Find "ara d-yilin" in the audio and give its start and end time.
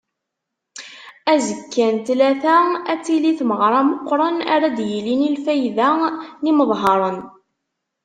4.53-5.25